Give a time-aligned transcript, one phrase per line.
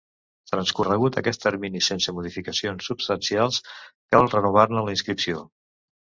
[0.51, 3.61] Transcorregut aquest termini sense modificacions substancials,
[4.15, 5.47] cal renovar-ne la inscripció.